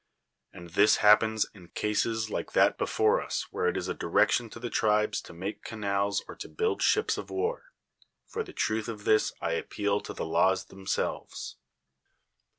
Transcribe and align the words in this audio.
And 0.51 0.71
this 0.71 0.97
lia[)i>ens 0.97 1.45
in 1.53 1.67
cases 1.67 2.31
like 2.31 2.53
that 2.53 2.75
1!)7 2.75 2.77
THE 2.77 2.83
WORLD'S 2.83 2.95
FAMOUS 2.95 2.97
ORATIONS 2.97 2.97
before 2.97 3.21
us 3.21 3.47
where 3.51 3.67
it 3.67 3.77
is 3.77 3.87
a 3.87 3.93
direction 3.93 4.49
to 4.49 4.59
the 4.59 4.69
tribes 4.71 5.21
to 5.21 5.31
make 5.33 5.63
canals 5.63 6.23
or 6.27 6.35
to 6.37 6.49
build 6.49 6.81
ships 6.81 7.19
of 7.19 7.29
war. 7.29 7.71
For 8.25 8.43
the 8.43 8.51
truth 8.51 8.87
of 8.87 9.03
this 9.03 9.31
I 9.41 9.51
appeal 9.51 10.01
to 10.01 10.13
the 10.13 10.25
laws 10.25 10.65
themselves. 10.65 11.57